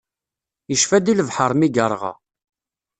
[0.73, 2.13] Icfa-d i lebḥeṛ mi yeṛɣa.